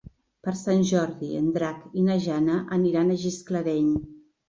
Per 0.45 0.53
Sant 0.61 0.81
Jordi 0.91 1.29
en 1.43 1.53
Drac 1.59 1.85
i 2.01 2.07
na 2.09 2.19
Jana 2.27 2.59
aniran 2.81 3.15
a 3.19 3.23
Gisclareny. 3.29 3.97